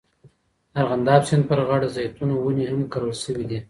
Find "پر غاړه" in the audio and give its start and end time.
1.49-1.87